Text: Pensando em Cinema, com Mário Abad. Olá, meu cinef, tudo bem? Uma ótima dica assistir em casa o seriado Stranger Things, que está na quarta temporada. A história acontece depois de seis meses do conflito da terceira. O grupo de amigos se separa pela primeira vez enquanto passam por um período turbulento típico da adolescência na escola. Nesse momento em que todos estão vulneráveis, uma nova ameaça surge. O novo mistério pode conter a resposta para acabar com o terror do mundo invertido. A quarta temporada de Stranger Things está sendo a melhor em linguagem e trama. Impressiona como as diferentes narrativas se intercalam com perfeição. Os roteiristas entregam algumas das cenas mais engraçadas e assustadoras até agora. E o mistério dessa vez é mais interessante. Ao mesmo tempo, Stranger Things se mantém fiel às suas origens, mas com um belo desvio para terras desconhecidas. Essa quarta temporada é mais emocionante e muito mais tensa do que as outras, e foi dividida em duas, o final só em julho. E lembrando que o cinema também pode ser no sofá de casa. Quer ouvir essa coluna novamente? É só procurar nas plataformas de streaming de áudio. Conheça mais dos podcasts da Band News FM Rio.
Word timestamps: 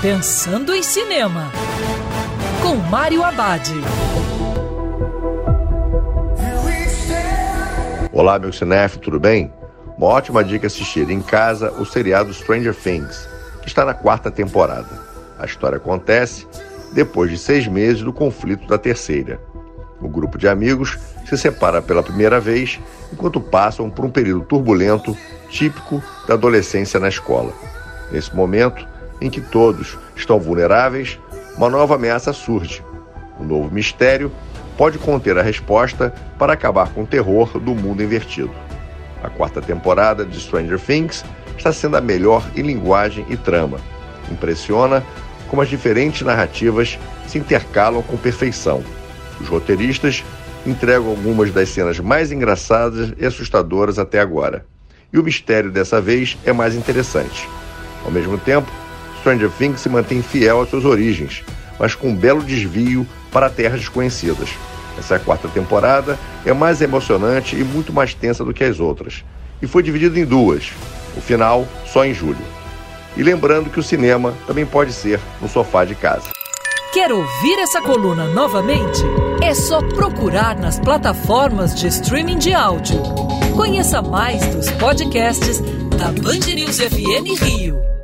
Pensando 0.00 0.72
em 0.72 0.80
Cinema, 0.80 1.50
com 2.62 2.76
Mário 2.76 3.24
Abad. 3.24 3.68
Olá, 8.12 8.38
meu 8.38 8.52
cinef, 8.52 8.96
tudo 9.00 9.18
bem? 9.18 9.52
Uma 9.96 10.06
ótima 10.06 10.44
dica 10.44 10.68
assistir 10.68 11.10
em 11.10 11.20
casa 11.20 11.72
o 11.80 11.84
seriado 11.84 12.32
Stranger 12.32 12.76
Things, 12.76 13.28
que 13.60 13.66
está 13.66 13.84
na 13.84 13.92
quarta 13.92 14.30
temporada. 14.30 14.88
A 15.36 15.44
história 15.44 15.78
acontece 15.78 16.46
depois 16.92 17.28
de 17.28 17.36
seis 17.36 17.66
meses 17.66 18.00
do 18.00 18.12
conflito 18.12 18.68
da 18.68 18.78
terceira. 18.78 19.40
O 20.00 20.08
grupo 20.08 20.38
de 20.38 20.46
amigos 20.46 20.96
se 21.28 21.36
separa 21.36 21.82
pela 21.82 22.04
primeira 22.04 22.38
vez 22.38 22.78
enquanto 23.12 23.40
passam 23.40 23.90
por 23.90 24.04
um 24.04 24.10
período 24.10 24.44
turbulento 24.44 25.18
típico 25.50 26.00
da 26.28 26.34
adolescência 26.34 27.00
na 27.00 27.08
escola. 27.08 27.52
Nesse 28.12 28.32
momento 28.32 28.86
em 29.20 29.30
que 29.30 29.40
todos 29.40 29.96
estão 30.16 30.38
vulneráveis, 30.38 31.18
uma 31.56 31.68
nova 31.68 31.96
ameaça 31.96 32.32
surge. 32.32 32.82
O 33.38 33.44
novo 33.44 33.72
mistério 33.72 34.30
pode 34.76 34.98
conter 34.98 35.36
a 35.38 35.42
resposta 35.42 36.14
para 36.38 36.52
acabar 36.52 36.88
com 36.90 37.02
o 37.02 37.06
terror 37.06 37.58
do 37.58 37.74
mundo 37.74 38.02
invertido. 38.02 38.52
A 39.22 39.28
quarta 39.28 39.60
temporada 39.60 40.24
de 40.24 40.38
Stranger 40.38 40.78
Things 40.78 41.24
está 41.56 41.72
sendo 41.72 41.96
a 41.96 42.00
melhor 42.00 42.48
em 42.54 42.62
linguagem 42.62 43.26
e 43.28 43.36
trama. 43.36 43.78
Impressiona 44.30 45.04
como 45.48 45.62
as 45.62 45.68
diferentes 45.68 46.22
narrativas 46.22 46.98
se 47.26 47.38
intercalam 47.38 48.02
com 48.02 48.16
perfeição. 48.16 48.82
Os 49.40 49.48
roteiristas 49.48 50.24
entregam 50.66 51.08
algumas 51.08 51.50
das 51.52 51.70
cenas 51.70 51.98
mais 51.98 52.30
engraçadas 52.30 53.12
e 53.18 53.26
assustadoras 53.26 53.98
até 53.98 54.20
agora. 54.20 54.64
E 55.12 55.18
o 55.18 55.22
mistério 55.22 55.70
dessa 55.70 56.00
vez 56.00 56.36
é 56.44 56.52
mais 56.52 56.74
interessante. 56.74 57.48
Ao 58.04 58.10
mesmo 58.10 58.38
tempo, 58.38 58.70
Stranger 59.28 59.50
Things 59.50 59.80
se 59.82 59.90
mantém 59.90 60.22
fiel 60.22 60.62
às 60.62 60.70
suas 60.70 60.86
origens, 60.86 61.44
mas 61.78 61.94
com 61.94 62.08
um 62.08 62.14
belo 62.14 62.42
desvio 62.42 63.06
para 63.30 63.50
terras 63.50 63.80
desconhecidas. 63.80 64.48
Essa 64.98 65.18
quarta 65.18 65.48
temporada 65.48 66.18
é 66.46 66.52
mais 66.54 66.80
emocionante 66.80 67.54
e 67.54 67.62
muito 67.62 67.92
mais 67.92 68.14
tensa 68.14 68.42
do 68.42 68.54
que 68.54 68.64
as 68.64 68.80
outras, 68.80 69.22
e 69.60 69.66
foi 69.66 69.82
dividida 69.82 70.18
em 70.18 70.24
duas, 70.24 70.72
o 71.14 71.20
final 71.20 71.68
só 71.86 72.06
em 72.06 72.14
julho. 72.14 72.38
E 73.18 73.22
lembrando 73.22 73.68
que 73.68 73.78
o 73.78 73.82
cinema 73.82 74.32
também 74.46 74.64
pode 74.64 74.94
ser 74.94 75.20
no 75.42 75.48
sofá 75.48 75.84
de 75.84 75.94
casa. 75.94 76.30
Quer 76.90 77.12
ouvir 77.12 77.58
essa 77.58 77.82
coluna 77.82 78.28
novamente? 78.28 79.02
É 79.42 79.54
só 79.54 79.82
procurar 79.82 80.56
nas 80.56 80.80
plataformas 80.80 81.74
de 81.74 81.86
streaming 81.88 82.38
de 82.38 82.54
áudio. 82.54 83.02
Conheça 83.54 84.00
mais 84.00 84.40
dos 84.54 84.70
podcasts 84.70 85.60
da 85.98 86.06
Band 86.22 86.54
News 86.54 86.78
FM 86.78 87.42
Rio. 87.42 87.97